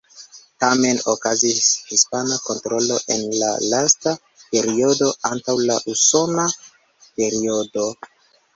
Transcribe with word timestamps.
Tamen 0.61 1.01
okazis 1.11 1.59
hispana 1.89 2.37
kontrolo 2.47 2.97
en 3.17 3.21
la 3.43 3.51
lasta 3.75 4.15
periodo 4.55 5.13
antaŭ 5.33 5.57
la 5.69 5.79
usona 5.97 6.49
periodo. 6.99 7.89